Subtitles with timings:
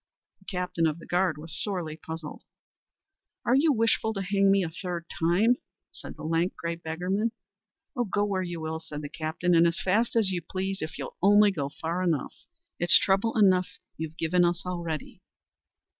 [0.39, 2.43] The captain of the guard was sorely puzzled.
[3.45, 5.57] "Are you wishful to hang me a third time?"
[5.91, 7.33] said the lank, grey beggarman.
[8.11, 11.17] "Go where you will," said the captain, "and as fast as you please if you'll
[11.21, 12.33] only go far enough.
[12.79, 15.21] It's trouble enough you've given us already."